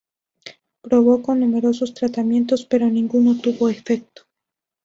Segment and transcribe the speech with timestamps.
[0.81, 4.23] Probó con numerosos tratamientos, pero ninguno tuvo efecto.